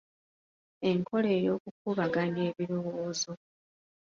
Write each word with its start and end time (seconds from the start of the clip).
Enkola 0.89 1.29
ey'okukubaganya 1.37 2.41
ebirowoozo. 2.51 3.31